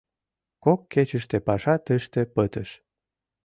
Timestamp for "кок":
0.63-0.81